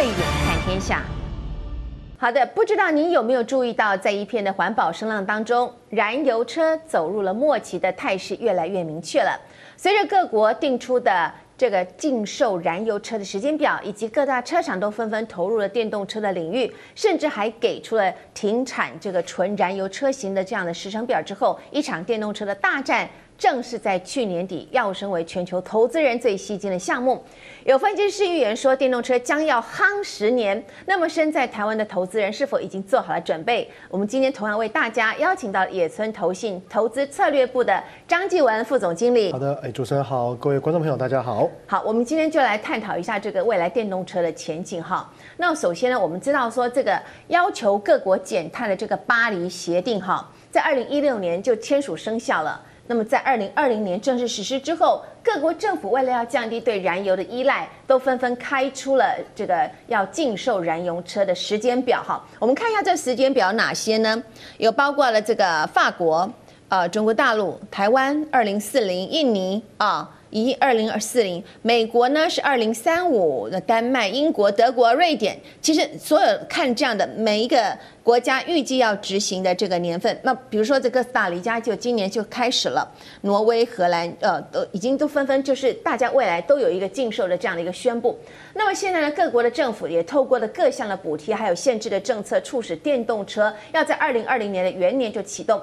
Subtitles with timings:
[0.00, 1.02] 慧眼看天下。
[2.16, 9.38] 好的，不知道您有没有注意到，在一片的环保声浪当中，燃油车走入了末期的态势越来越明确了。
[9.76, 23.06] 随着各国定出的这个禁售燃油车的时间表，以及各大车厂都纷纷投入了电动车的领域，甚至还给出了停产这个纯燃油车型的这样的时程表之后，一场电动车的大战。
[23.40, 27.24] 正是在去年底要升为全球投资人最吸睛的项目。
[27.64, 30.62] 有分析师预言说，电动车将要夯十年。
[30.84, 33.66] 那么，身在台湾的投资人是否已经做好了准备？
[33.88, 39.32] 我们今天同样为大家邀请到野村投信投资策略部的张继文副总经理。
[39.32, 41.48] 好的，哎，主持人好，各位观众朋友，大家好。
[41.66, 45.10] 好，我们今天就来探讨一下这个未来电动车的前景哈。
[45.38, 52.60] 那首先呢，我们知道说这个要求各国减碳的这个巴黎协定哈，在二零一六年就签署生效了。
[52.90, 62.02] 那么在二零二零年正式实施之后，各国政府为了要降低对燃油的依赖，都纷纷开出了这个要禁售燃油车的时间表。
[62.02, 64.20] 哈，我们看一下这时间表哪些呢？
[64.58, 66.28] 有包括了这个法国、
[66.68, 70.16] 呃中国大陆、台湾二零四零、印尼啊。
[70.30, 82.88] 以二零二四零，美国呢是二零三五，那丹麦、英国、德国、瑞典，其实所有看这样的每一个国家预计要执行的这个年份，那比如说这哥斯达黎加就今年就开始了，
[83.22, 88.18] 挪威、荷兰，呃，都已经都纷纷就是大家未来都有一个禁售的这样的一个宣布。
[88.54, 95.60] 那么现在呢，各国的政府也透过了各项的补贴还有限制的政策，促使电动车要在二零二零年的元年就启动。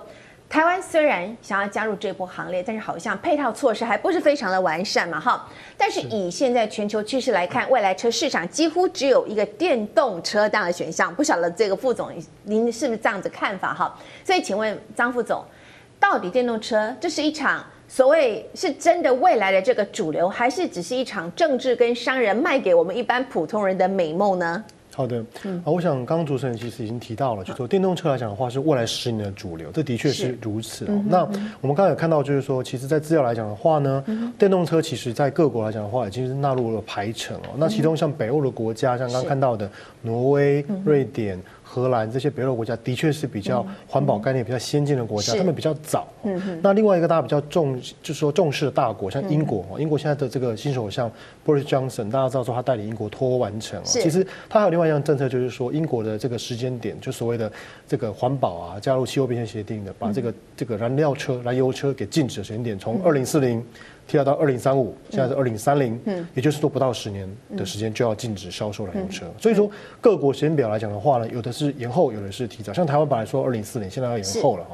[0.50, 5.46] 台湾虽然想要加入这波行列，但是好像配套措施还不是非常的完善嘛，哈。
[5.78, 11.14] 但是以现在全球趋势来看，未来车市场几乎只有一个电动车这样的选项。
[11.14, 12.10] 不晓得这个副总
[12.44, 13.94] 您是不是这样子看法哈？
[14.24, 15.44] 所以请问张副总，
[16.00, 24.64] 到底电动车这是一场所谓是真的未来的这个主流，还是只是一场政治跟商人卖给我们一般普通人的美梦呢？
[24.98, 31.04] 好的，嗯，我想刚刚主持人其实已经提到了，就说电动车来讲的话是未来十年的主流，这的确是如此哦。
[31.08, 31.22] 那
[31.62, 34.04] 我们刚才有看到，就是说，其实，在资料来讲的话呢，
[34.40, 37.50] 电动车其实在各国来讲的话，已经是纳入了排程哦。
[37.58, 39.70] 那其中像北欧的国家，像刚刚看到的
[40.02, 41.40] 挪威、瑞典。
[41.70, 46.08] 荷兰这些北欧国家的确是比较环保概念比较先进的国家，他们比较早。
[46.24, 51.12] 嗯那另外一个大家比较重，就是说重视的大国，像英国，英国现在的这个新首相
[51.46, 53.84] Boris Johnson，大家知道说他带领英国脱欧完成。
[53.84, 57.52] 其实他还有另外一项政策，就是说英国的这个时间点，就所谓的
[57.86, 63.62] 这个环保啊，加入气候变迁协定的，把这个这个燃料车、燃油车给禁止的时间点，从二零四零。
[64.08, 66.00] 提到到二零三五，现在是二零三零，
[66.34, 69.26] 也就是说不到十年的时间就要禁止销售燃油车。
[69.38, 69.70] 所以说
[70.00, 72.72] 各国时间表来讲的话呢，有的是延后，有的是提早。
[72.72, 74.66] 像台湾本来说二零四零，现在要延后了。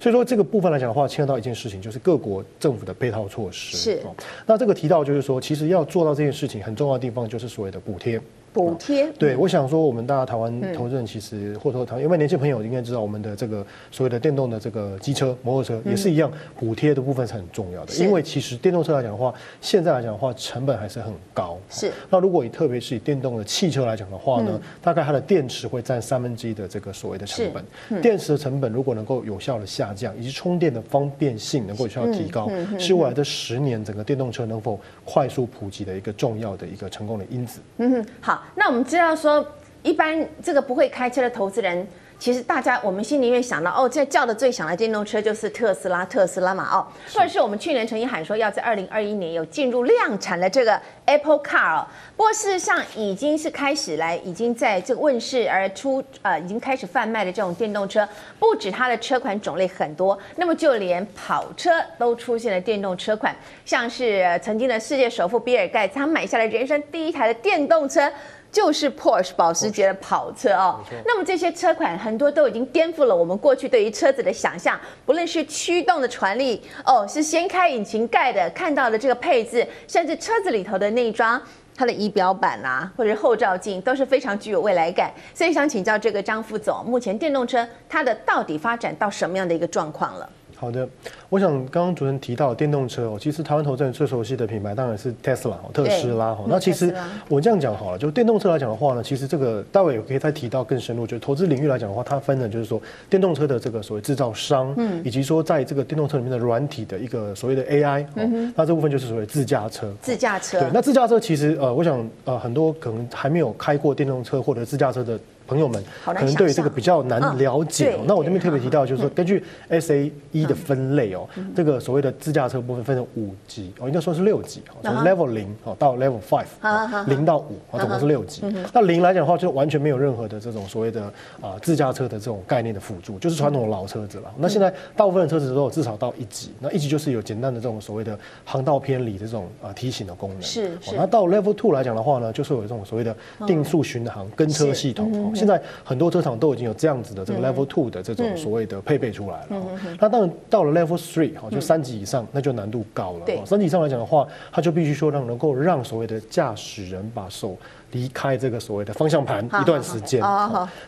[0.00, 3.76] 所以说这个部分来讲的话，牵扯到一件事情，就是各国政府的配套措施。
[3.76, 4.02] 是。
[4.46, 8.18] 那这个提到就是说，其实要做到这件事情，很重要的地方就是所谓的补贴。
[8.52, 17.94] 补贴对，我想说，我们大家台湾投资人其实或者说台湾，因为年轻朋友应该知道，我们的这个所谓的电动的这个机车、摩托车也是一样，补贴的部分是很重要的。
[17.94, 21.58] 因为其实电动车来讲的话，现在来讲的话，成本还是很高。
[21.68, 21.92] 是。
[22.10, 28.02] 那如果以特别是以电动的汽车来讲的话呢，大概它的电池会占三分之一的这个所谓的成本。
[28.02, 37.60] 电池的成本如果能够有效的下降，以及充电的方便性能够有效提高，是未来的十年整个电动车能否快速普及的一个重要的一个成功的因子。
[37.78, 38.37] 嗯，好。
[38.54, 39.46] 那我们知道说，
[39.82, 41.86] 一般这个不会开车的投资人，
[42.18, 46.84] 其实大家我们心里面想到，哦，这叫的最响的电动车就是特斯拉，特斯拉嘛，哦，
[47.14, 51.86] 或者是我们去年曾经喊说要在二零二一年有进入量产的这个 Apple Car，哦，
[52.16, 58.06] 不过事实上已经是开始来，已经在这个问世而出，呃，已经开始贩卖的这种电动车，
[58.40, 68.10] 不止它的车款种类很多，那么就连跑车都出现了电动车款，像是曾经的世界首富比尔盖茨，他买下了人生第一台的电动车。
[68.50, 81.40] 就是 Porsche 保时捷的跑车哦，那么这些车款很多都已经颠覆了我们过去对于车子的想象，不论是驱动的传力哦，是掀开引擎盖的看到的这个配置，甚至车子里头的内装，
[81.76, 85.12] 它的仪表板啊，或者是后照镜都是非常具有未来感。
[85.34, 90.28] 所以想请教这个张副总，目前电动车它的到底发展到什么样的一个状况了？
[90.60, 90.88] 好的，
[91.28, 96.44] 我想刚刚主持人提到电动车哦，其实台湾投资人最熟悉的品牌当然是 Tesla 特斯拉哈。
[96.48, 96.92] 那其实
[97.28, 109.88] 我这样讲好了，就电动车来讲的话呢，其实这个待会也可以再提到更深入，就是投资领域来讲的话，它分的就是说电动车的这个所谓制造商，嗯，以及说在这个电动车里面的软体的一个所谓的 AI，嗯，那这部分就是所谓自驾车。
[110.02, 110.58] 自驾车。
[110.58, 115.16] 对，那自驾车其实呃，我想呃很多可能还没有开过电动车或者自驾车的。
[115.48, 118.00] 朋友们可能对于这个比较难了解哦。
[118.02, 128.42] 嗯那我这边特别提到，就是说根据 SAE 的分类哦，这个所谓的自驾车部分分成五级哦，应该说是六级哦，从 Level 零哦到 Level Five 零到五啊，总共是六级。
[128.72, 131.02] 那零来讲的话，就完全没有任何的这种所谓的
[131.40, 134.32] 啊自驾车的这种概念的辅助，就是传统的老车子了。
[134.36, 140.42] 那现在大部分的车子都有至少到一级，那一级就是有简单的这种所谓的航道偏离的这种啊提醒的功能。
[140.42, 143.16] 是那到 Level Two 来讲的话呢，就是有这种所谓的
[143.46, 145.34] 定速巡航跟车系统。
[145.38, 149.46] 哦现在很多车厂都已经有这样子的这个 Level Two 的这种所谓的配备出来了。
[149.50, 149.62] 哦
[150.00, 153.46] 那当然到了 Level Three 哈，就三级以上，那就难度高了。
[153.46, 157.56] 三级以上来讲的话，它就必须说让能够让所谓的驾驶人把手
[157.92, 160.20] 离开这个所谓的方向盘一段时间。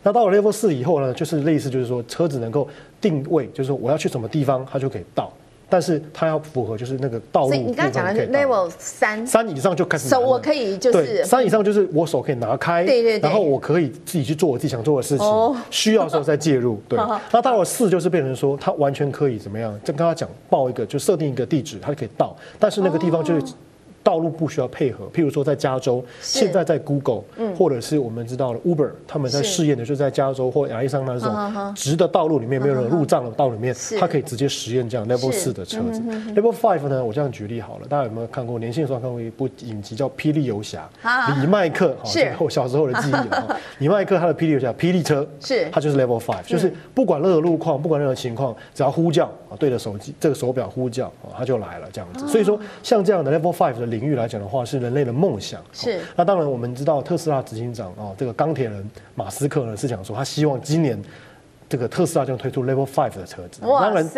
[0.03, 2.69] 那到了 Level 四以后呢，就是类似就是说车子能够
[3.01, 5.33] 定位，就是说我要去什么地方，它就可以到。
[5.71, 16.83] 但是它要符合就是那个道路所以你刚刚讲的是 level 三，三以上就开始手我可以就对是三以上就是我手可以拿开，对对对然后我可以自己去做我自己想做的事情，哦需要的时候再介入。
[16.89, 16.99] 对
[17.31, 19.73] 那到了四就是变成说，它完全可以怎么样？
[19.85, 23.43] 就跟他讲报一个，就设定一个地址，它就可以到，但是那个地方就是。
[24.03, 27.23] 道路不需要配合，譬如说在加州，现在在 Google，
[27.57, 36.01] 或者是我们知道的 Uber，他们在试验的就是在加州或亚利桑那这种直的道路里面没有任何路障的道路里面，它可以直接实验这样 Level 四的车子。
[36.35, 38.59] Level Five 呢，我这样举例好了，大家有没有看过？
[38.59, 42.33] 年轻的时候看过一部影集叫《霹雳游侠啊》，李麦克，好是。
[42.39, 43.47] 我小时候的记忆了。
[43.49, 45.69] 哈 李麦克他的霹雳游侠霹雳车，是。
[45.71, 52.27] 它就是 Level Five，就是不管任何路况，不管任何情况，只要呼叫啊，对着手机这个手表呼叫啊，它就来了这样子。
[52.29, 55.63] 所以说，像这样的 Level Five 的领域来讲的话，是人类的梦想。
[55.73, 61.01] 是哦那当然，我们知道特斯拉执行长哦，这个钢铁人马斯克呢是讲说，他希望今年
[61.69, 63.65] 这个特斯拉将推出 Level Five 的车子。
[63.67, 64.09] 哇当然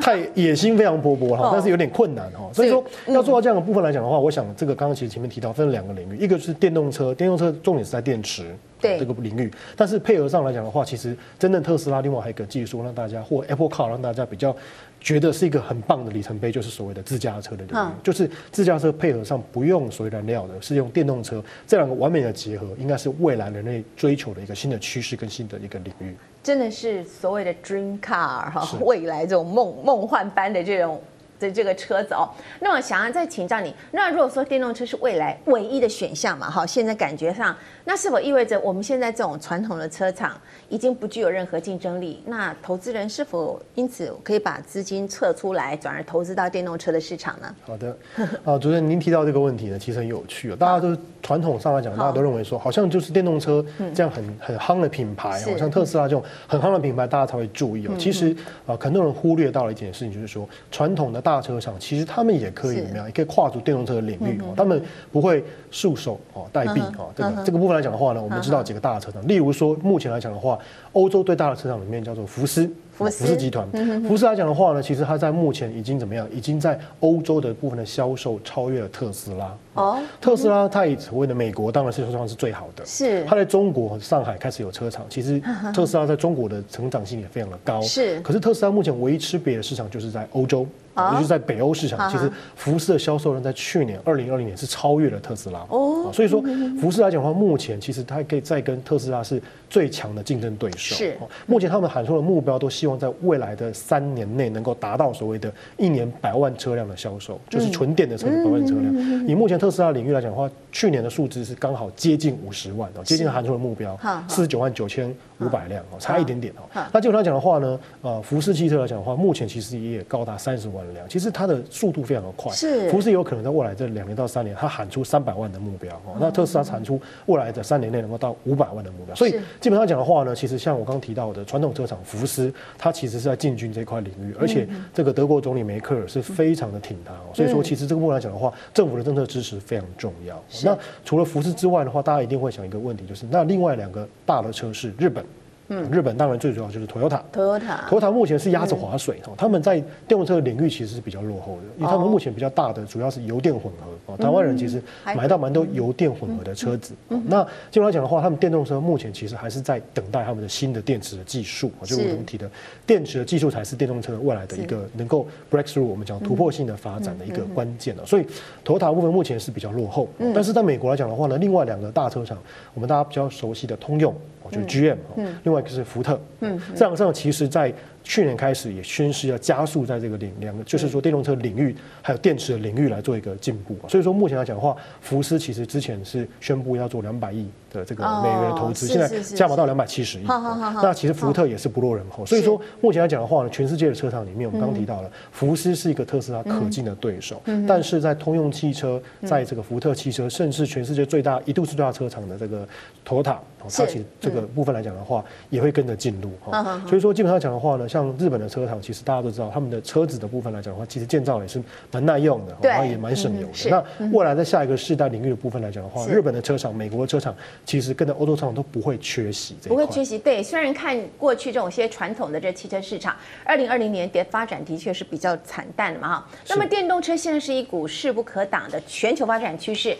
[0.00, 2.50] 太野心非常勃勃哈哦，但是有点困难哈。
[2.52, 8.54] 所以说要做到这样的部分来讲的话，我想这个刚刚其实前面提到分两个领域，一个是电动车，电动车重点是在电池。
[8.80, 14.52] 对这个领域，但是配合上来讲的话，其实真正特斯拉另外还有一个技术让大家或 Apple Car 让大家比较
[15.02, 26.14] 觉得是一个很棒的里程碑，就是所谓的自驾车的领域，嗯就是自驾车配合上不用所谓燃料的，是用电动车，这两个完美的结合，应该是未来人类追求的一个新的趋势跟新的一个领域。
[26.42, 31.00] 真的是所谓的 dream car 哈，未来这种梦梦幻般的这种
[31.46, 32.28] 的这个车子哦。
[32.60, 37.54] 那我想要再请教你，那如果说电动车是未来唯一的选项嘛，哈，现在感觉上，
[37.84, 42.22] 那是否意味着我们现在这种传统的车厂已经不具有任何竞争力？
[42.26, 47.54] 那投资人是否因此可以把资金撤出来，转而投资到电动车的市场呢？
[47.62, 47.96] 好的，
[48.44, 50.56] 啊，主持人您提到这个问题呢，其实很有趣哦。
[50.56, 53.64] 大家都传统上来讲，大家都认为说，好像就是电动车
[53.94, 57.92] 这样很很夯的品牌，是好像特斯拉这种很夯的品牌，大家才会注意哦。
[57.98, 58.34] 其实
[58.66, 64.52] 啊，很多人忽略到了一件事情，就是说，传统的大车厂其实他们也可以是怎么样，也可以跨足电动车的领域哦。
[64.56, 67.10] 他们不会束手哦待毙哦。
[67.16, 70.58] 这个这个部分来讲的话呢，我们知道几个大的车厂，例如说，目前来讲的话，
[70.92, 72.70] 欧洲最大的车厂里面叫做福斯。
[72.92, 73.66] 福斯集团，
[74.06, 76.28] 福斯来讲的话呢，其实它在目前已经怎么样？
[76.30, 79.56] 已经在欧洲的部分的销售超越了特斯拉。
[79.74, 85.42] 哦，特斯拉它以所谓的美国当然是算是最好的，是它在中国上海开始有车厂，其实
[85.74, 87.80] 特斯拉在中国的成长性也非常的高。
[87.80, 90.66] 是可是特斯拉目前唯一吃瘪的市场就是在欧洲。
[90.94, 96.42] 就是在北欧市场，其实福斯的销售量在去年二零二零年是超越了特斯拉哦所以说
[96.80, 100.94] 福斯来讲的话，目前其实它可以再跟特斯拉是最强的竞争对手。
[100.94, 109.26] 是哦目前他们喊出的目标，都希望在未来的三年内能够达到所谓的一年百万车辆的销售，就是纯电的车百万车辆。
[109.26, 116.62] 以目前特斯拉领域来讲的话，去年的数字是刚好接近五十万哦，接近喊出的目标四十九万九千五百辆哦，差一点点哦。
[116.92, 122.52] 那基本上讲的话呢，呃，福斯汽车来讲的话，目前其实也高达三十万辆，其实它的速度非常的快。
[122.52, 126.16] 是福斯有可能在未来这两年到三年，它喊出三百万的目标哦。
[126.20, 129.14] 那特斯拉产出未来的三年内能够到五百万的目标。
[129.14, 137.30] 所以基本上讲的话呢，其实像我刚提到的传统车厂福斯，它其实是在进军这块领域，而且这个德国总理梅克尔是非常的挺它哦。
[137.34, 140.42] 所以说，其实这个部分来讲的话，政府的政策支持非常重要。
[140.64, 145.24] 那除了福斯之外的话，大家一定会想一个问题，就是那另外两个大的车是日本。
[145.72, 147.22] 嗯，日本当然最主要就是 Toyota。
[147.32, 154.16] Toyota 目前是鸭子划水哦，他们在电动车的领域其实是比较落后的，因为他们目前比较大的主要是油电混合哦。
[154.18, 154.82] 台湾人其实
[155.16, 156.92] 买到蛮多油电混合的车子。
[157.26, 162.50] 那基本上讲的话，他们电动车目前其实还是在等待他们的新的电池的技术，就我们提的
[162.86, 168.04] 电池的技术才是电动车未来的一个能够 breakthrough 我们讲突破性的发展的一个关键了。
[168.04, 168.26] 所以
[168.62, 172.36] Toyota 部分目前是比较落后，但是在美国来讲的话呢，另外两个大车厂，
[172.74, 174.14] 我们大家比较熟悉的通用。
[174.50, 177.72] 就是 GM 哦，另外一个是福特，嗯，这两个车厂其实在
[178.04, 183.76] 去年开始也宣示要加速在这个领两个，就是说电动车领域还有电池的领域来做一个进步。
[183.88, 190.24] 所以说目前来讲的话，福斯其实之前是宣布要做两百亿的这个美元的投资，现在加码到两百七十亿。
[190.26, 192.26] 那其实福特也是不落人后。
[192.26, 202.66] 所以说目前来讲的话呢，全世界的车厂里面，我们刚刚提到了福斯是一个特斯拉可敬的对手，但是在通用汽车，在这个福特汽车，甚至全世界最大一度是最大车厂的这个
[203.06, 206.80] Toyota，它其实这个部分来讲的话，也会跟着进入哈。
[206.86, 213.70] 所以说基本上讲的话呢，像日本的车厂，其实大家都知道，他们的车子的部分来讲的话，其实建造也是蛮耐用的，然后也蛮省油的。
[213.70, 219.54] 那未来在下一个世代领域的部分来讲的话，日本的车厂、美国的车厂，其实跟着欧洲车厂都不会缺席。
[219.64, 220.42] 不会缺席，对。
[220.42, 226.28] 虽然看过去这种些传统的这汽车市场，二零二零年的发展的确是比较惨淡的嘛哈。
[226.48, 229.94] 那么电动车现在是一股势不可挡的全球发展趋势。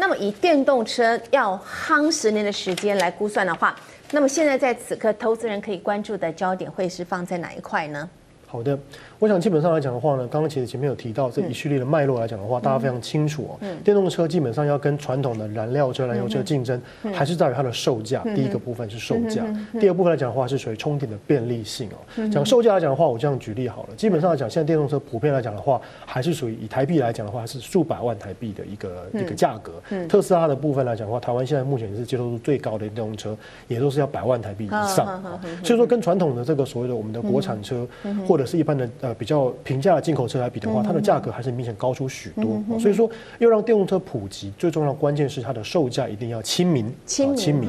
[0.00, 3.74] 那么以电动车要夯十年的时间来估算的话，
[4.10, 8.08] 那么现在在此刻，投资人可以关注的焦点会是放在哪一块呢？
[8.46, 8.78] 好的。
[9.18, 13.58] 我想基本上来讲的话呢，刚刚其实前面有提到这一系列的脉络来讲的话，大家非常清楚哦。
[13.82, 16.80] 电动车基本上要跟传统的燃料车、燃油车竞争，
[17.12, 18.22] 还是在于它的售价。
[18.34, 19.44] 第一个部分是售价，
[19.80, 22.28] 第二部分来讲的话是属于充电的便利性哦。
[22.30, 23.88] 讲售价来讲的话，我这样举例好了。
[23.96, 29.72] 基本上来讲，现在电动车普遍来讲的话，还是属于以台币来讲的话，是数百万台币的一个一个价格。
[30.08, 35.20] 特斯拉的部分来讲的话，台湾现在目前是接受度最高的电动车，也都是要百万台币以上。
[35.64, 37.84] 所以说，跟传统的这个所谓的我们的国产车，
[38.26, 39.88] 或者是一般的呃比较平价。
[39.88, 42.62] 的进口车来比的话，它的价格还是明显高出许多。
[42.78, 47.68] 所以说，要让电动车普及，最重要的关键是它的售价一定要亲民，亲民。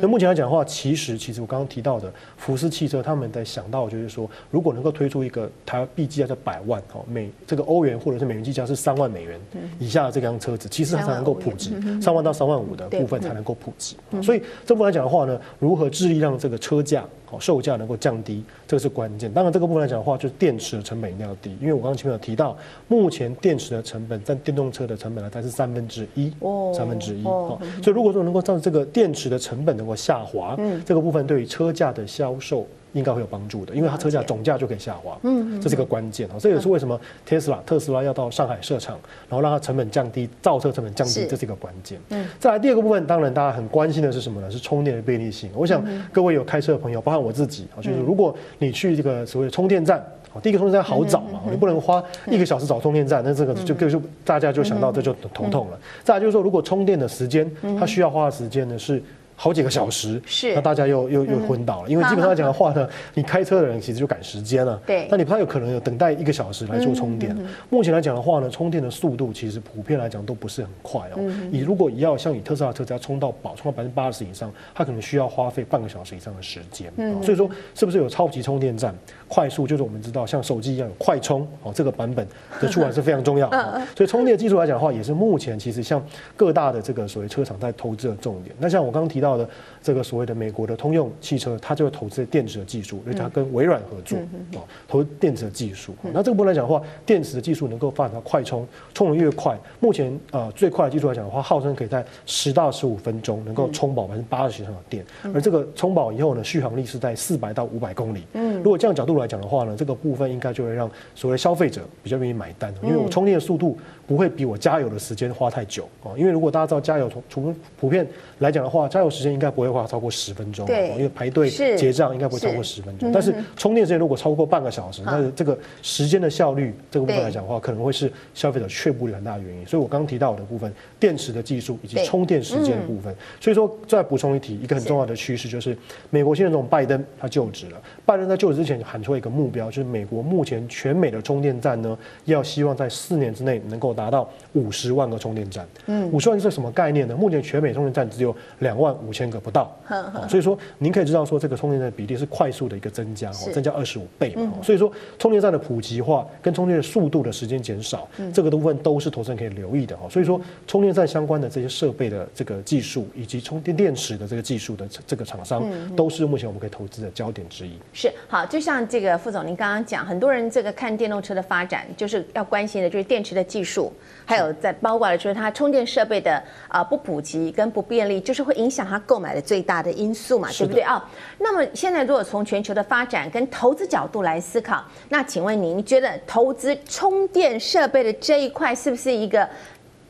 [0.00, 9.40] 那目前来讲的话，其实其实我刚刚提到的福斯汽车，他们在想到就是说，如果能够推出一个台币计价在百万哦美这个欧元或者是美元计价是三万美元
[9.78, 13.96] 以下的这辆车子，其实它才能够普及三万到三万五的部分才能够普及。
[14.22, 17.02] 所以这部分来讲的话呢，如何致力让这个车价？
[17.38, 19.32] 售价能够降低，这个是关键。
[19.32, 21.56] 当然，这个部分来讲的话，就是电池的成本一定要低。
[21.60, 22.56] 因为我刚刚前面有提到，
[22.88, 26.32] 目前电池的成本占电动车的成本呢，才是三分之一，
[26.74, 27.24] 三分之一。
[27.24, 32.66] 哦，所以如果说能够让这个电池的成本能够下滑，嗯，这个部分对于车价的销售。
[32.94, 36.36] 应该会有帮助的，因为它车价总价就可以下滑，嗯，这是一个关键啊。
[36.38, 38.96] 这也是为什么特斯拉特斯拉要到上海设厂，
[39.28, 41.98] 然后让它成本降低，造车成本降低，这是一个关键。
[42.10, 44.50] 嗯，再来第二个部分，当然大家很关心的是什么呢？
[44.50, 45.50] 是充电的便利性。
[45.54, 50.00] 我想各位有开车的朋友，包括我自己啊，就是如果你去这个所谓的充电站，
[50.40, 55.78] 第一个充电站好找嘛，你不能花一个小时找充电站，那这个就就大家就想到这就头痛了。
[56.04, 59.02] 再来就是说，如果充电的时间，它需要花的时间呢是。
[59.36, 67.36] 好几个小时，是那大家又又又昏倒了，因为基本上讲的话呢，你开车的人其实就赶时间了，对，那你不太有可能有等待一个小时来做充电。
[67.68, 71.20] 目前来讲的话呢，充电的速度其实普遍来讲都不是很快哦。
[71.50, 76.92] 你如果要像以特斯拉车只要充到饱，充到百分之八十以上，它可能需要花费半个小时以上的时间。
[77.22, 78.94] 所以说是不是有超级充电站，
[79.28, 82.26] 快速就是我们知道像手机一样有快充哦，这个版本
[82.60, 83.50] 的出来是非常重要。
[83.96, 86.04] 所以充电技术来讲的话，也是目前其实像
[86.36, 88.54] 各大的这个所谓车厂在投资的重点。
[88.58, 89.34] 那像我刚刚提到。
[89.36, 89.48] 的
[89.82, 94.16] 这个所谓的美国的通用汽车，它就会投资电池的技术，因为它跟微软合作
[94.54, 95.94] 哦，投电池的技术。
[96.12, 105.04] 那这个部分来讲的话，电池的技术能够发展到快充，充的越快，目前呃最快的技术来讲的话，号称可以在十到十五分钟能够充饱百分之八十以上的电，
[105.34, 108.22] 而这个充饱以后呢，续航力是在四百到五百公里。
[108.32, 113.76] 嗯，如果这样角度来讲的话呢，这个部分应该就会让所谓消费者比较愿意买单，因为我充电的速度
[114.06, 116.16] 不会比我加油的时间花太久啊。
[116.16, 118.06] 因为如果大家知道加油从从普遍
[118.38, 123.10] 来讲的话，加油时间应该不会花超过十分钟，对，因为排队结账应该不会超过十分钟。
[123.12, 129.66] 但是充电时间如果超过半个小时，那这个时间的效率这个部分来讲的话，可能会是消费者却步的很大的原因。
[129.66, 133.14] 所以我刚刚提到的部分，电池的技术以及充电时间的部分。
[133.40, 135.76] 所以说再补充一提，一个很重要的趋势就是，
[136.10, 145.66] 美国现在这种拜登他就职了，拜登在就职之前喊出一个目标，就是美国目前全美的充电站呢，要希望在四年之内能够达到五十万个充电站。
[145.86, 147.14] 嗯，五十万是什么概念呢？
[147.16, 149.70] 目前全美充电站只有两万五千个不到，
[150.28, 154.52] 所以说您可以知道说这个充电站的比例是快速的一个增加，增加二十五倍嘛。
[154.62, 160.08] 所以说充电站的普及化跟充电的速度的时间减少，这个部分都是投资人可以留意的哈。
[160.08, 167.72] 所以说充电站相关的这些设备的这个技术以及充电电池的这个技术的这个厂商，都是目前我们可以投资的焦点之一。
[167.92, 173.92] 是好，就像这个副总您刚刚讲，很多人这个看电动车的发展，就是要关心的就是电池的技术，
[174.24, 181.02] 还有在包括了就是它充电设备的啊不普及跟不便利，就是会影响它购买的最大的因素嘛，对不对啊？
[181.38, 189.48] 那么现在如果从全球的发展跟投资角度来思考，那请问您觉得投资充电设备的这一块是不是一个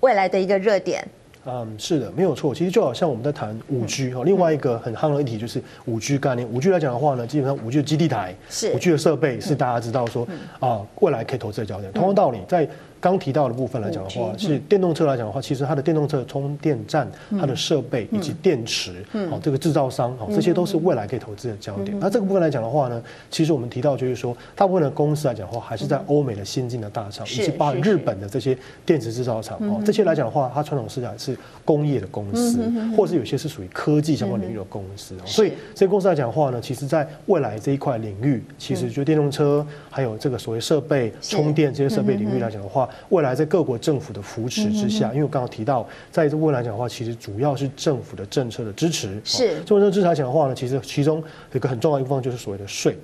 [0.01, 1.07] 未来的一个热点？
[1.47, 2.55] 嗯，是的，没有错。
[2.55, 6.49] 其实就好像我们在谈五 G 哈，另外一个很夯的议题就是五 G 概念。
[6.49, 10.27] 五 G 来讲的话呢，基本上五 G 的基地台，是五 G 的设备，是大家知道说
[10.59, 11.93] 啊，未来可以投资的焦点。
[11.93, 12.67] 同样道理，在
[13.05, 17.07] 刚提到的部分来讲的话，是电动车来讲的话，其实它的电动车充电站、
[17.39, 21.95] 它的设备以及电池，好，这个制造商，好，这些都是未来可以投资的焦点。
[22.01, 28.57] 那这个部分来讲的话呢，其实我们提到就是说，大部分的公司来讲的话，还是在欧美的先进的大厂，以及包括日本的这些
[28.87, 32.59] 电池制造厂，哦，这些来讲的话，它传统市场是工业的公司，
[32.97, 35.15] 或是有些是属于科技相关领域的公司。
[35.27, 42.89] 所以这些公司来讲的话呢，其实在未来这一块领域，其实就电动车还有这个所谓设备充电这些设备领域来讲的话。
[43.09, 49.21] 未来在各国政府的扶持之下，因为我刚刚提到，在这未来讲的话，其实主要是政府的政策的支持。
[49.25, 52.97] 是政策支持来讲的话呢，其实其中有一个很重要的一部分就是所谓的税。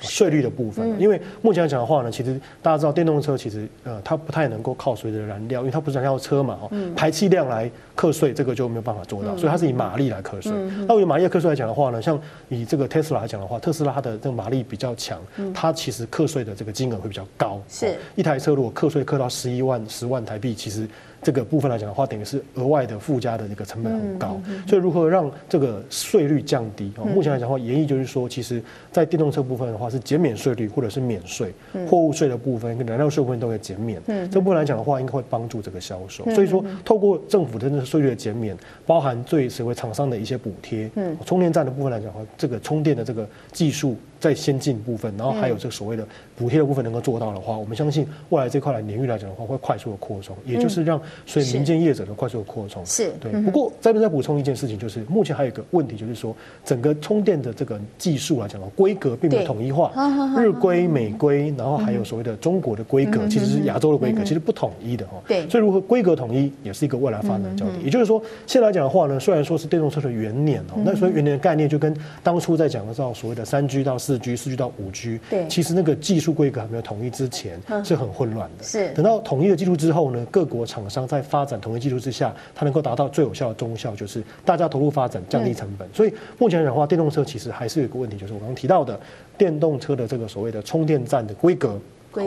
[0.00, 10.52] 税率的部分，因为目前来讲的话呢，其实大家知道电动车其实呃它不太能够靠所谓的燃料，因为它不是燃料车嘛，哦，排气量来课税这个就没有办法做到，所以它是以马力来课税。
[10.86, 15.20] 那以马力课税来讲的话呢，像以这个特斯拉来讲的话，特斯拉它的这个马力比较强，
[15.52, 17.60] 它其实课税的这个金额会比较高。
[17.68, 20.88] 是一台车如果课税课到十一万、十万台币，其实。
[21.20, 26.92] 这个部分来讲的话，等于是额外的附加的一个成本很高，所以如何让这个税率降低？
[26.96, 28.62] 哦，目前来讲的话，研议就是说，其实，
[28.98, 31.52] 在电动车部分的话是减免税率或者是免税，
[31.88, 34.02] 货物税的部分跟燃料税部分都可以减免。
[34.28, 36.24] 这部分来讲的话，应该会帮助这个销售。
[36.32, 40.90] 所以说，透过政府的那个税率的减免，包含对所谓厂商的一些补贴，
[41.24, 43.94] 充电站的部分来讲的话，这个充电的这个技术。
[44.20, 52.84] 在先进部分，然后还有这个所谓的补贴的部分能够做到的话，我们相信未来这块来领域来讲的话，会快速的扩充，也就是让所以民间业者的快速的扩充。
[52.84, 53.30] 是对。
[53.42, 59.92] 不过这边再补充一件事情，就是目前还有一个问题，就是说整个充电的这个技术来讲的规格并没有统一化，
[60.38, 65.16] 日规、美规，然后还有所谓的中国的规格，其实是亚洲的规格，其实不统一的哈。
[65.26, 65.46] 对。
[65.46, 67.84] 所以如何规格统一，也是一个未来发展的焦点。
[67.84, 78.64] 也就是说，现在来讲的话呢，虽然说是电动车的元年哦，那所以元年的概念就跟当初在讲的到所谓的三 G 到四 G、四 G 到五 G，对，其实那个技术规格还没有统一之前是很混乱的。
[78.64, 85.86] 是，等到统一的技术之后呢，各国厂商在发展统一技术之下，它能够达到最有效的中效，就是大家投入发展，降低成本。
[85.92, 89.00] 所以目前来讲的话，电动车其实还是有一个问题，就是我刚刚提到的
[89.36, 91.80] 电动车的这个所谓的充电站的规格。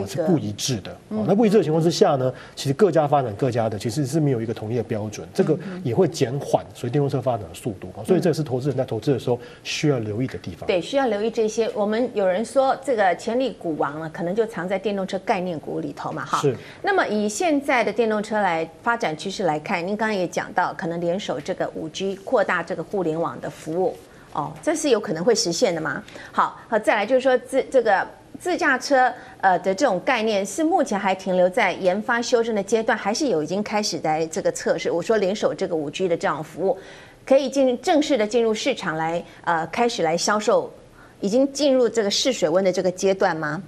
[0.06, 0.90] 是不一致的。
[1.10, 7.92] 哦，那不一致的情况之下呢，其实各家发展各家的，其实是没有一个统一的标准，这个也会减缓所以电动车发展的速度。
[8.02, 10.66] 所以这是投资人在投资的时候需要留意的地方。
[10.66, 11.68] 对，需要留意这些。
[11.74, 16.38] 我们有人说这个潜力股王呢，可能就藏在电动车概念股里头嘛，哈。
[16.38, 16.56] 是。
[16.80, 23.94] 那么以现在的电动车来发展趋势来看，您刚刚也讲到，可能联手这个五 G 扩大这个互联网的服务，
[24.32, 26.02] 哦，这是有可能会实现的吗？
[26.30, 28.06] 好，好，再来就是说这这个。
[28.40, 34.90] 自驾车呃的这种概念是目前还停留在研发修正的阶段，还是有已经开始在这个测试？
[34.90, 36.76] 我说联手这个五 G 的这样服务，
[37.24, 40.72] 可以进正式的进入市场来呃开始来销售，
[41.20, 43.62] 已经进入这个试水温的这个阶段吗？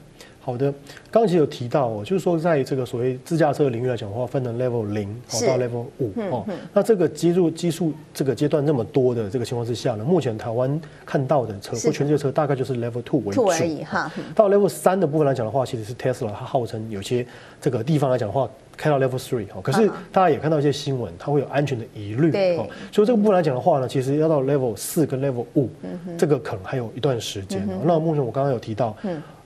[0.44, 0.70] 好的，
[1.10, 6.44] 刚刚其实有提到哦，就是说在这个所谓自驾车领域来讲的话，分成 level 零到 level 五哦。
[6.74, 14.12] 那这个基数基数这个阶段那么多的这个情况之下呢，目前台湾看到的车或全世界车大概就是 level two 为主而已哈。
[14.34, 17.26] 到 level 三的部分来讲的话，其实是 Tesla 它号称有些
[17.58, 19.62] 这个地方来讲的话，开到 level three 哦。
[19.62, 22.68] 可是大家也看到一些新闻，它会有安全的疑虑哦。
[22.92, 25.70] 所以这个部分来讲的话呢，其实要到 level 四跟 level 五，
[26.18, 27.66] 这个可能还有一段时间。
[27.82, 28.94] 那目前我刚刚有提到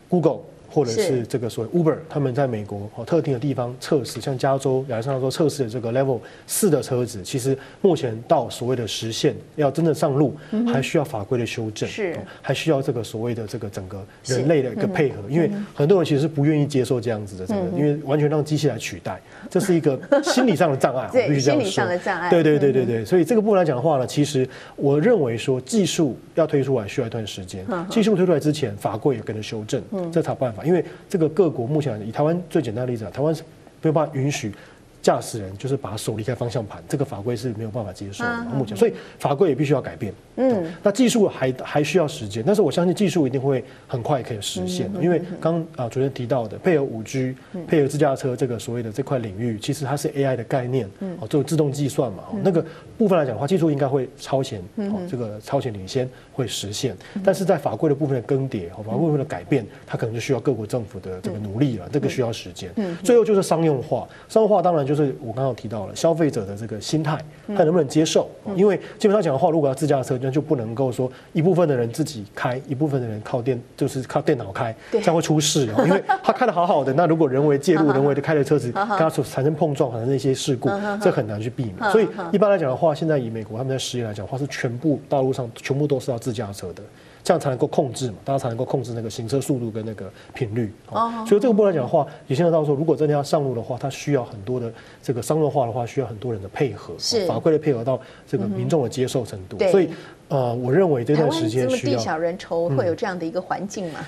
[0.08, 0.40] ，Google。
[0.70, 12.16] 或者是这个所谓 Uber，他们在美国哦特定的地方测试，像加州、亚利桑那州测试的这个 Level 四的车子，其实目前到所谓的实现要真的上路，还需要法规的修正，是。
[12.42, 21.60] 还需要这个所谓的这个整个人类的一个配合，因为很多人其实是不愿意接受这样子的这个，因为完全让机器来取代，这是一个心理上的障碍，我必须这样说。
[21.60, 22.30] 心理上的障碍。
[22.30, 30.57] 对对对对对，所以这个部分来讲的话呢，其实我认为说技术要推出来需要一段时间，技术推出来之前，法规也跟着修正，这才有办法。
[30.64, 33.42] 因为这个各国目前以台湾最简单的例子啊，台湾是
[33.82, 34.52] 没有办法允许。
[35.00, 38.44] 驾驶人就是把手离开方向盘，这个法规是没有办法接受的。
[38.52, 40.12] 目前，所以法规也必须要改变。
[40.36, 44.90] 嗯，那技术还还需要时间，但是我相信技术一定会很快可以实现。
[45.00, 47.34] 因为刚啊主持人提到的，配合五 G，
[47.68, 50.86] 配合自驾车这个所谓的这块领域，其实它是 AI 的概念。
[50.98, 52.62] 嗯，哦，做自动计算嘛，那个
[52.98, 54.60] 部分来讲的话，技术应该会超前。
[54.76, 56.96] 哦，这个超前领先会实现。
[57.24, 61.88] 但是在法规的部分的更迭，法规部分的改变，它可能就需要各国政府的这个努力了。
[61.92, 62.70] 这个需要时间。
[62.76, 64.86] 嗯，最后就是商用化，商用化当然。
[64.86, 68.30] 就是我刚刚提到了消费者的这个心态，他能不能接受？
[68.54, 75.84] 因为基本上讲的话，如果要自驾车，那就不能够说一部分的人自己开，一部分的人靠电，就是靠电脑开，这样会出事哦。
[75.84, 80.70] 因为他开的好好的，那如果人为介入，人为的开的车子 跟他所产生碰撞，产生一些事故，
[81.02, 81.90] 这很难去避免。
[81.90, 86.82] 所以一般来讲的话，现在以美国他们在实验来讲的话，是全部道路上全部都是要自驾车的。
[87.24, 90.72] 这样才能够控制嘛，大家才能够控制那个行车速度跟那个频率。
[90.88, 99.58] 哦，所以这个部分来讲的话，也现在到说，如果真的要上路的话，它需要很多的这个商业化的话，需要很多人的配合，是法规的配合到这个民众的接受程度。
[99.70, 99.90] 所以，
[100.28, 101.76] 呃，我认为这段时间需要。
[101.76, 104.00] 这么地小人稠，会有这样的一个环境吗？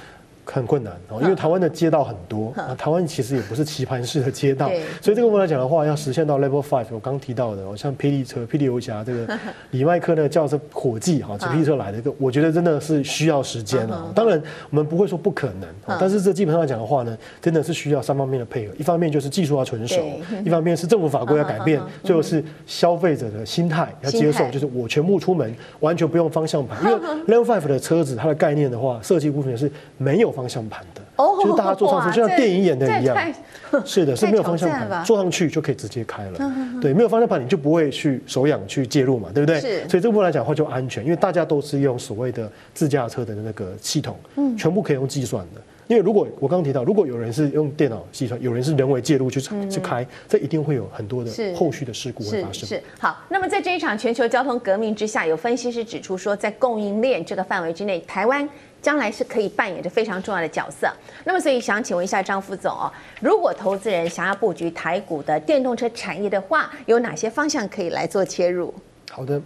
[0.45, 4.69] 很困难哦，因为台湾的街道很多，啊，台湾其实也不是棋盘式的街道，
[5.01, 9.39] 所以这个部分来讲的话，要实现到 Level Five，我刚提到的，像霹雳车、霹雳游侠这个
[9.71, 14.11] 李麦克那个叫做火计哈，从霹雳车来的一个，我觉得真的是需要时间啊。
[14.15, 20.03] 当然，我们不会说不可能，但是这基本上来讲的话呢，真的是需要三方面的配合，一方面就是技术要成熟，
[20.45, 26.97] 一方面是政府法规要改变，最后是消费者的心态要接受，就是我全部出门完全不用方向盘，因为
[27.37, 31.03] Level Five 的车子它的概念的话，设计部分是没有方向盘的。
[31.43, 33.17] 就是大家坐上去，就像电影演的一样，
[33.85, 36.53] 是的，是没有方向盘，坐上去就可以直接开了。
[36.81, 39.61] 对，没有方向盘你就不会去手痒去介入嘛，对不对？
[39.61, 39.89] 是。
[39.89, 45.61] 所以这部分来讲的话就安全，因为大家都是用所谓的自驾车的那个系统，嗯全部可以用计算的。
[45.89, 52.67] 因为如果我刚刚提到，如果有人是用电脑计算，有人是人为介入去去开，这一定会有很多的后续的事故会发生。
[52.67, 52.81] 是。
[52.99, 58.49] 好，那么在这一场全球交通革命之下，有分析师指出说，在供应链这个范围之内，台湾。
[58.81, 60.91] 将来是可以扮演着非常重要的角色。
[61.25, 68.75] 那么，所以想请问一下张副总哦，如果投资人想要布局台股的电动车产业的话，有哪些方向可以来做切入？
[69.11, 69.41] 好的。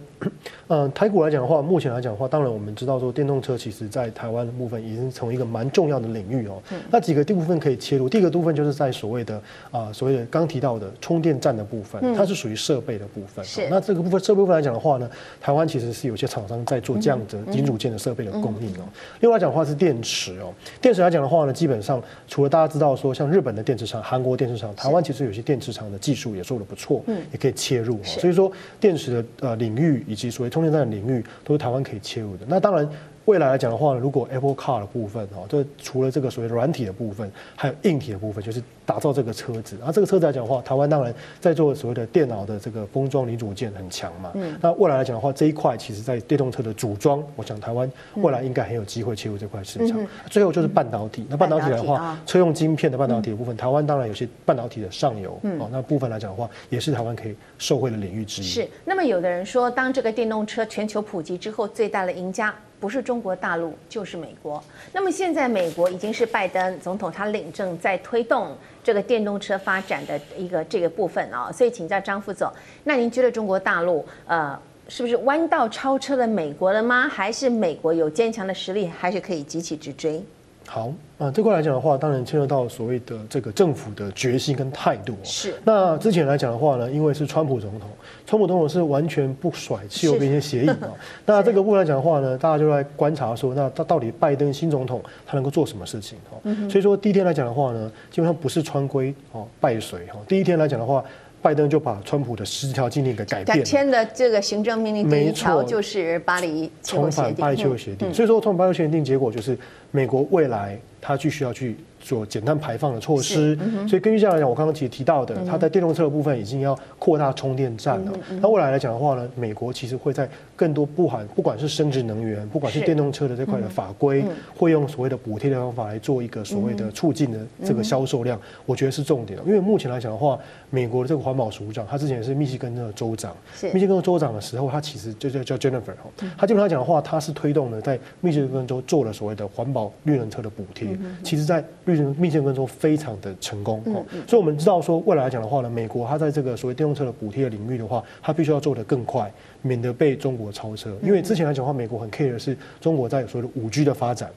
[0.67, 6.61] 嗯， 台股来讲的话，目前来讲的话，当然我们知道说电动车其实在台湾的部分已经成为一个蛮重要的领域哦。
[6.71, 9.35] 嗯、那几个部分可以切入，第一个部分就是在所谓的
[9.71, 13.43] 啊、呃，所谓的刚提到的充电站的部分，嗯、它是属于设备的部分。
[13.43, 13.67] 是。
[13.69, 15.09] 那这个部分设备部分来讲的话呢，
[15.41, 18.85] 台湾其实是有些厂商在做这样的零组件的设备的供应哦。
[19.21, 27.95] 另外来讲的话是电池哦，电池来讲的话呢，基本上除了大家知道说像日本的电池厂、韩国电池厂，台湾其实有些电池厂的技术也做得不错，嗯，也可以切入。
[27.95, 31.23] 哦所以说电池的呃领域以及所谓充电站的领域。
[31.43, 32.45] 都是台湾可以切入的。
[32.47, 32.87] 那当然，
[33.25, 39.77] 未来来讲的话呢，如果 Apple Car 的部分哦，就除了这个所谓的软体的部分，还有硬体的部分，就是打造这个车子。
[39.83, 44.31] 那这个车子来讲的话，台湾当然在做所谓的电脑的这个封装零组件很强嘛。
[44.35, 44.55] 嗯。
[44.61, 49.97] 那未来来讲的话，这一块其实在电动车的组装，我想台湾未来应该很有机会切入这块市场。
[50.29, 51.25] 最后就是半导体。
[51.27, 55.39] 那半导体的话，车用晶片的半导体的部分，台湾当然有些半导体的上游。
[55.41, 55.59] 嗯。
[55.59, 58.45] 哦，那部分来讲的话，也是台湾可以受惠的领域之一。
[58.45, 58.69] 是。
[58.83, 62.53] 那么有的人说，当这个电动车全球普及之后，最大的赢家。
[62.85, 64.63] 不是中国大陆就是美国。
[64.93, 72.47] 那么现在美国已经是拜登总统他领证在推动这个电动车发展的一个这个部分啊、所以请教张副总，
[72.83, 74.55] 那您觉得中国大陆呃
[74.87, 77.09] 是不是弯道超车了美国了吗？
[77.09, 80.23] 还是美国有坚强的实力，还是可以急起直追？
[80.67, 85.15] 好啊，这块来讲的话，当然牵涉到所谓的这个政府的决心跟态度。
[85.23, 85.53] 是。
[85.63, 87.89] 那之前来讲的话呢，因为是川普总统，
[88.25, 90.89] 川普总统是完全不甩气候变迁协议啊。
[91.25, 96.17] 那这个部分来讲的话呢，大家就来观察说，那他到底拜登新总统他能够做什么事情？
[96.43, 100.19] 嗯、所以说第一天来讲的话呢，基本上不是川规哦败水哈。
[100.27, 101.03] 第一天来讲的话。
[101.45, 109.55] 拜登就把川普的十条禁令给改变，签的这个行政命令第一条就是巴黎重返巴黎气候协定，所以说重返巴黎气候协定结果就是
[109.91, 110.75] 美国未来
[111.05, 111.75] 他就需要去。
[112.05, 118.11] 做减碳排放的措施，嗯、所以根据这样来讲，我刚刚其实提到的，它在电动车的部分已经要扩大充电站了。
[118.39, 129.39] 那、未来来讲的话呢，美国其实会在更多不含不管是生质能源，不管是电动车的这块的法规，嗯、会用所谓的补贴的方法来做一个所谓的促进的这个销售量，我觉得是重点。
[129.43, 130.37] 因为目前来讲的话，
[130.69, 133.35] 美国的这个环保署长，他之前是密西根的州长，
[133.73, 140.94] 密西根的州长的时候，他其实就叫叫 Jennifer 哈，他基本上讲的话，他是推动了在密西根州做了所谓的环保绿能车的补贴。
[141.23, 142.65] 其实，在绿能密切跟踪。
[142.67, 149.31] 非常的成功哦，所以我们知道说，未来来讲的话呢，美国它在这个所谓电动车的补贴的领域的话，它必须要做得更快，
[149.61, 150.95] 免得被中国超车。
[151.01, 154.29] 因为之前来讲的话，美国很 care 的是中国在所谓的五 G 的发展，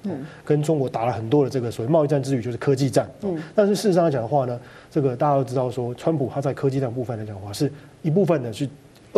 [0.44, 3.08] 跟中国打了很多的这个所谓贸易战之余，就是科技战。
[3.54, 8.68] 但是事实上来讲的话呢，这个大家都知道说，川普他在科技战部分来讲的话，是一部分的去。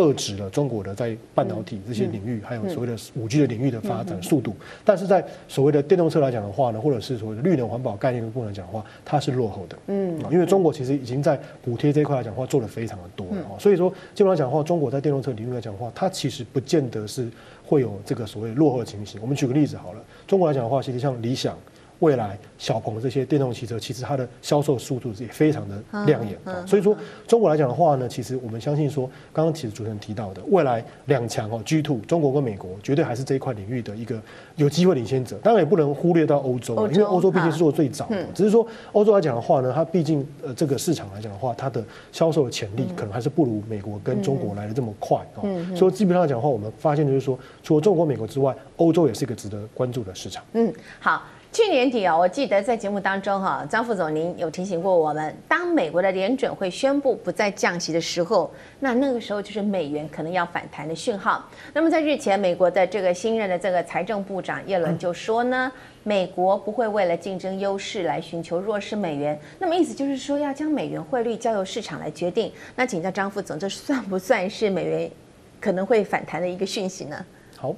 [0.00, 4.56] 遏制了中国的在半导体这些领域，还有所谓的五 G 的领域的发展速度。
[4.84, 9.78] 但是在所谓的电动车来讲的话呢，或者是所谓的绿能环保概念的部分来讲的话，它是落后的。
[9.88, 13.58] 嗯，因为中国其实已经在补贴这一块来讲的话做的非常的多了。
[13.58, 17.28] 所以说基本上讲的话，中国在电动车领域来讲的话，它其实不见得是
[17.64, 19.20] 会有这个所谓落后的情形。
[19.20, 21.56] 我们举个例子好了，中国来讲的话，其实像理想。
[22.00, 26.38] 未来小鹏这些电动汽车，其实它的销售速度也非常的亮眼。
[26.66, 34.20] 所以说，中国来讲的话呢，其实我们相信说，刚刚其实主持人提到的，未来两强哦，G two 中国跟美国绝对还是这一块领域的一个
[34.56, 35.38] 有机会领先者。
[35.42, 38.26] 当然也不能忽略到欧洲，因为欧洲毕竟是做最早的。
[38.34, 45.42] 只是说欧洲来讲的话呢，它毕竟呃这个市场来讲的话，它的销售的潜力可能还是不如美国跟中国来的这么快哦。
[45.76, 50.42] 所以基本上来讲的话，我们发现就是说，除了中国、美国之外，欧洲也是一个值得关注的市场。
[50.54, 51.22] 嗯，好。
[51.52, 61.44] 去年底啊，我记得在节目当中哈，张副总您有提醒过我们，当美国的联准会宣布不再降息的时候，那那个时候就是美元可能要反弹的讯号。
[61.74, 65.72] 那么在日前，美国的这个新任的这个财政部长耶伦就说呢，
[66.04, 69.36] 美国不会为了竞争优势来寻求弱势美元。
[69.58, 72.52] 那么意思就是说，要将美元汇率交由市场来决定。
[72.76, 75.10] 那请教张副总，这算不算是美元
[75.60, 77.26] 可能会反弹的一个讯息呢？
[77.56, 77.74] 好。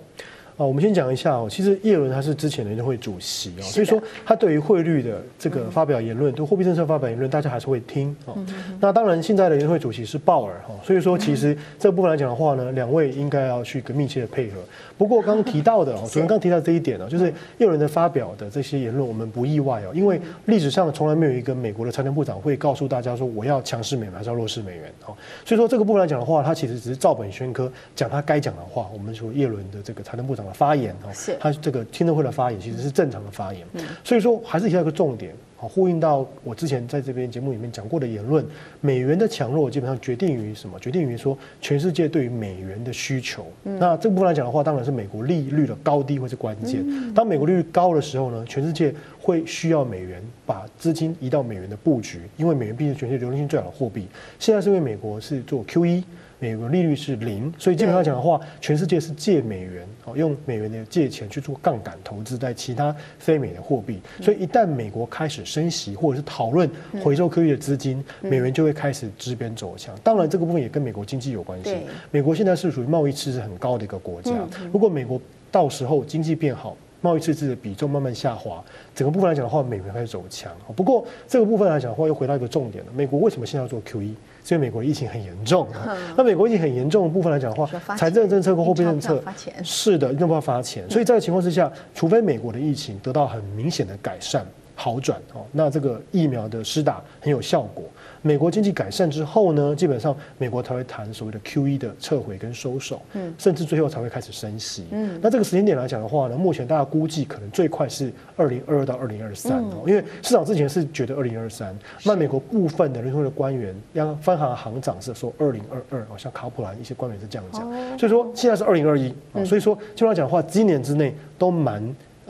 [0.62, 1.48] 啊，我们先讲一下哦。
[1.50, 8.38] 其实叶伦他是之前的联准会主席哦，所以说他对于汇率的这个发表言论，对货币政策发表言论，大家还是会听哦。
[8.78, 14.60] 那当然，现在的联准会主席是鲍尔哈，所以说其实这部分来讲的话呢，两位应该要去一个密切的配合。
[15.02, 17.26] 不过刚刚提到的哦，主持人刚提到这一点呢，就是
[17.58, 25.12] 叶伦的发表的这些言论，我们不意外哦，因为历史上从来没有一个美国的财政部长会告诉大家说我要强势美元还是要弱势美元哦。
[25.44, 28.88] 所以说这个部分来讲的话，他其实只是照本宣科讲他该讲的话。
[28.92, 30.52] 我们说耶伦的这个财政部长的。
[30.52, 31.08] 发言哦，
[31.40, 33.66] 他这个听证会的发言其实是正常的发言，
[34.04, 38.44] 所以说还是提到一个重点，好，呼应到我之前在这边节目里面讲过的言论，
[38.80, 40.78] 美元的强弱基本上决定于什么？
[40.78, 43.46] 决定于说全世界对于美元的需求。
[43.62, 46.84] 那这部分来讲的话，当然是美国利率的高低会是关键。
[47.14, 54.06] 当美国利率高的时候呢，全世界会需要美元把资金移到美元的布局，因为美元毕竟是全世界流动性最好的货币。
[54.38, 56.02] 现在是因为美国是做 QE。
[56.42, 64.00] 美国利率是零，所以基本上讲的话，全世界是借美元，哦，用美元的借钱去做杠杆投资在其他非美的货币。
[64.20, 66.68] 所以一旦美国开始升息，或者是讨论
[67.00, 69.94] 回收科技的资金，美元就会开始支边走强。
[70.02, 71.76] 当然，这个部分也跟美国经济有关系。
[72.10, 74.32] 美国现在是属于贸易赤字很高的一个国家，
[74.72, 75.20] 如果美国
[75.52, 80.50] 到时候经济变好，贸易赤字的比重慢慢下滑，整个部分来讲的话，美元开始走强。
[80.74, 84.14] 不过这个部分来讲的话，又回到一个重点了：美国为什么现在要做 QE？
[84.44, 85.68] 所以美国疫情很严重，
[86.16, 89.22] 那美国疫情很严重的部分来讲的话，财政政策跟货币政策
[89.62, 90.88] 是的，一定要发钱。
[90.88, 94.46] 所以在这个情况之下，除非美国的疫情得到很明显的改善。
[94.74, 97.84] 好转哦，那这个疫苗的施打很有效果。
[98.24, 105.18] 美国经济改善之后呢，基本上美国才会谈所谓的 QE 的撤回跟收手，嗯，甚至最后才会开始升息，嗯。
[105.20, 121.82] 那这个时间点来讲的话呢，目前大家估计可能最快是二零二二到二零二三哦，因为市场之前是觉得二零二三，那美国部分的联储会的官员，央分行行长是说二零二二，好像卡普兰一些官员是这样讲，所以说现在是二零二一啊，所以说基本上讲的话，今年之内都蛮。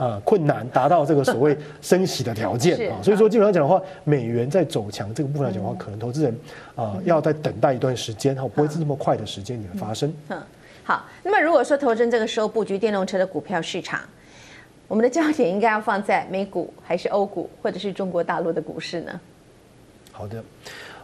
[0.02, 6.36] 呃，困难达到这个所谓升息的条件啊，所以说基本上讲的话，美元在走强这个部分来讲的话，可能投资人
[6.74, 10.12] 啊要再等待一段时间哈，不会是这么快的时间点发生。
[10.28, 10.42] 嗯，
[10.82, 14.00] 好，那么如果说投资人这个时候布局电动车的股票市场，
[14.88, 19.20] 我们的焦点应该要放在美股还是欧股，或者是中国大陆的股市呢？
[20.10, 20.42] 好的。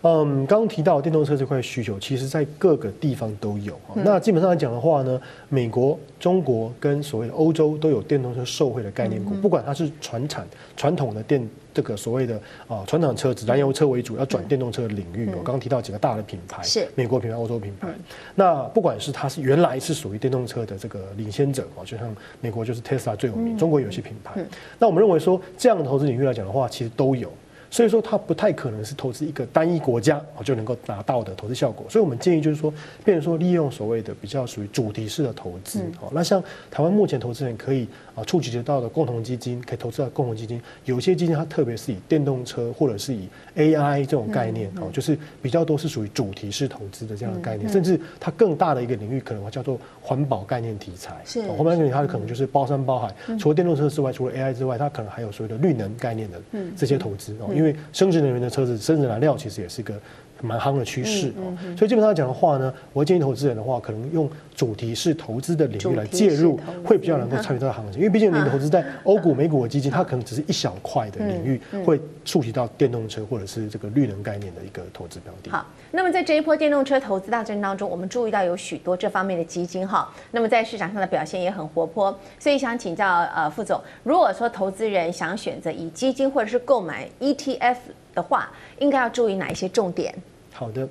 [0.03, 3.79] 嗯，刚刚提到电动车这块需求，其实在各个地方都有。
[3.95, 9.35] 那基本上来讲的话呢，美国、中国跟所谓的欧洲都有电动车受惠的概念股。
[9.35, 17.89] 不管它是传产传统的电这个所谓的啊传统车子燃油车为主，要转电动车的领域，我刚刚提到几个大的品牌，是美国品牌、欧洲品牌。
[18.35, 24.45] 那不管是它是原来是属于电动车的这个领先者哦，就像美国就是 Tesla 最有名，中国有些品牌。
[24.79, 27.33] 那我们认为说，这样的投资领域来讲的话，其实都有。
[27.71, 31.87] 所以说，它不太可能是投资一个单一国家就能够达到的投资效果。
[31.89, 32.73] 所以我们建议就是说，
[33.05, 35.81] 变成说利用所谓的比较属于主题式的投资。
[36.01, 40.61] 哦，那像台湾目前投资人可以啊触及得到的共同基金，可以投资到共同基金。
[40.85, 47.69] 有些基金它特别是以电动车或者是以 AI 这种概念哦，就是比较多是属于主题式投资的这样的概念。
[47.71, 51.21] 甚至它更大的一个领域可能叫做环保概念题材。
[51.25, 56.41] 是，环保概念它的可能就是包山包海，除了电动车之外，除了 AI 之外，它可能还有所谓的绿能概念的
[56.77, 57.58] 这些投资哦。
[57.59, 60.01] 因为生殖能源的车子，生殖燃料其实也是一个
[60.41, 61.53] 蛮夯的趋势哦。
[61.77, 68.01] 所以基本上讲的话呢，我建议投资人的话，可能用主题式投资的领域来介入，会比较能够参与到行情。
[68.01, 75.51] 因为毕竟你投资在 欧股、美股的基金，它可能只是一小块的领域，会触及到电动车或者是这个绿能概念的一个投资标的。
[75.51, 82.17] 好，那么在这一波电动车投资大战当中，我们注意到有许多这方面的基金哈，那么在市场上的表现也很活泼。
[82.39, 87.77] 所以想请教呃副总，如果说投资人想选择以基金或者是购买 ETF。
[88.15, 90.13] 的话，应该要注意哪一些重点？
[90.59, 90.89] 好的，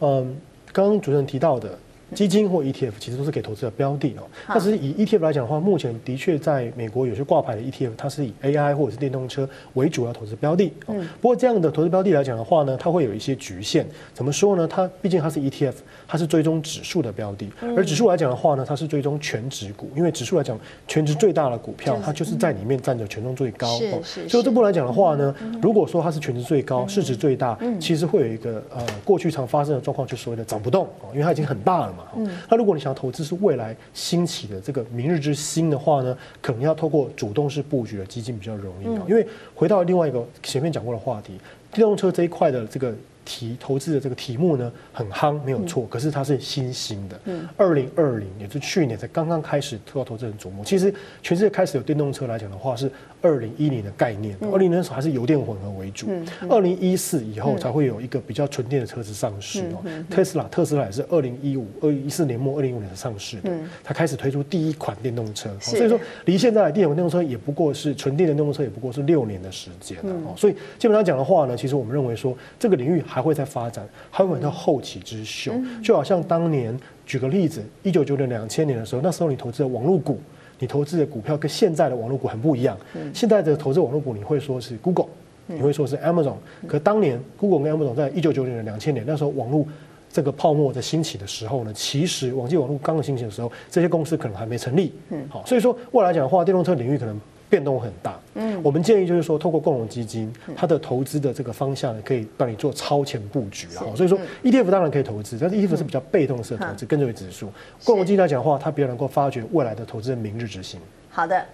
[0.00, 0.36] 嗯，
[0.72, 1.78] 刚刚主持人提到的
[2.12, 4.22] 基金或 ETF 其实都是给投资的标的哦。
[4.48, 10.72] 但是以 ETF 来讲的话，目前的确在美国有些挂牌的 ETF，它是以 AI 或者是电动车为主要投资标的。
[10.88, 11.06] 嗯。
[11.20, 13.86] 不过这样的投资标的来讲的话呢，它会有一些局限。
[14.12, 14.66] 怎么说呢？
[14.66, 15.74] 它毕竟它是 ETF，
[16.06, 17.50] 它是追踪指数的标的。
[17.76, 23.66] 而指数来讲的话呢，它是追踪全值股，因为指数来讲，全值最大的股票，它就是在里面占着权重最高。
[23.78, 24.28] 是是。
[24.28, 32.04] 所以这部来讲的话呢，如果说它是全值最高、市值最大，其实会有一个呃过去常发生的状况，就所谓的涨不动，因为它已经很大了嘛。
[32.16, 32.28] 嗯。
[32.50, 38.84] 那如果你想要投资是未来兴起的这个明日之星的话呢，可能要透过主动式布局的基金比较容易。
[39.08, 41.38] 因为回到另外一个前面讲过的话题，
[41.72, 42.94] 电动车这一块的这个。
[43.26, 47.18] 题投资的这个题目呢，很夯，没有错，嗯、可是它是新兴的。
[47.24, 50.62] 嗯，二零二零也就是去年才刚刚开始受到投资人瞩目。
[50.62, 52.92] 其实全世界开始有电动车来讲的话，是
[53.24, 54.36] 二零一零的概念。
[54.52, 56.08] 二零年的时候还是油电混合为主。
[56.48, 59.82] 二零一四以后才会有一个比较纯电的车子上市哦。
[60.10, 63.50] 特斯拉，特斯拉也是二零一五、二零一四年末、二零一五年才上市的，
[63.82, 65.48] 才开始推出第一款电动车。
[65.58, 70.12] 所以说，离现在电动电动车也不过是纯电的电动车，也不过是六年的时间了。
[70.26, 73.02] 哦，所以基本上讲的话呢，其实我们认为说这个领域。
[73.06, 80.18] 还会再发展，还会到后起之秀，就好像当年举个例子，一九九零两千年的时候，那时候你投资的网络股，
[80.58, 82.76] 你投资的股票跟现在的网络股很不一样。
[83.12, 85.06] 现在的投资网络股，你会说是 Google，
[85.46, 86.34] 你会说是 Amazon，
[86.66, 89.66] 可当年 Google 跟 Amazon 在一九九零年两千年那时候网络
[90.10, 94.92] 这个泡沫在兴起的时候呢，其实网际网络刚刚兴起的时候，这些公司可能还没成立。
[95.10, 97.20] 嗯，好，所以说未来讲的话，电动车领域可能。
[97.54, 103.86] 变动很大，嗯，我们建议就是说，透过共同基金，它的投资的这个方向呢，可以帮你做超前布局啊。
[103.94, 107.48] 所以说，ETF 当然可以投资，但是 ETF 是比较被动式的投资，跟随指数。
[107.84, 110.80] 共同基金来讲的话，它比较能够发掘未来的投资人明日之星。
[111.10, 111.46] 好的。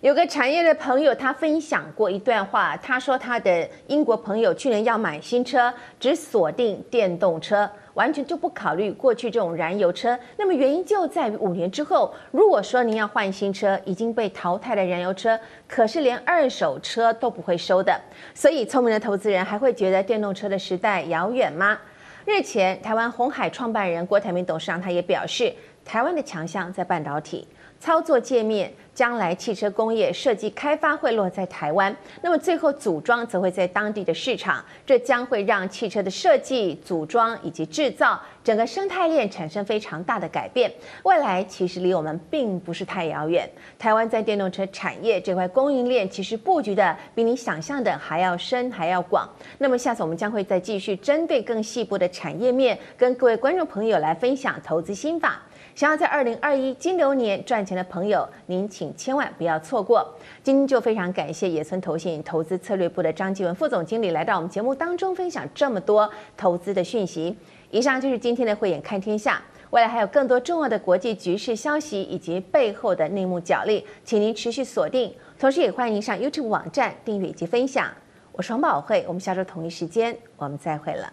[0.00, 2.76] 有个产业的朋友，他分享过一段话。
[2.76, 10.16] 他说，他的英国朋友去年要买新车，只锁定电动车，完全就不考虑过去这种燃油车。
[10.36, 17.98] 那么原因就在于五年之后，如果说您要换新车，已经被淘汰的燃油车，可是连二手车都不会收的。
[18.34, 21.78] 所以，聪明的投资人还会觉得电动车的时代遥远吗？
[22.26, 25.52] 日前，台湾红海创办人郭台铭董事长他也表示，
[25.84, 27.48] 台湾的强项在半导体。
[27.78, 40.72] 操作界面，将来汽车工业设计开发会落在台湾，那么最后组装则会在当地的市场，这将会让汽车的设计、组装以及制造整个生态链产生非常大的改变。
[41.02, 49.28] 未来其实离我们并不是太遥远，台湾在电动车产业这块供应链其实布局的比你想象的还要深还要广。
[49.58, 55.42] 那么下次我们将会再继续针对更细部的产业面，跟各位观众朋友来分享投资心法。
[55.76, 60.10] 想要在二零二一金牛年赚钱的朋友，您请千万不要错过。
[60.42, 67.36] 今天就非常感谢野村投信投资策略部的张继文副总经理来到我们节目当中分享这么多投资的讯息。
[67.70, 75.12] 以上就是今天的慧眼看天下，未来还有更多重要的国际局势消息以及背后的内幕角力，请您持续锁定。
[75.38, 77.92] 同时也欢迎上 YouTube 网站订阅以及分享。
[78.32, 81.12] 我是黄宝慧，我们下周同一时间我们再会了。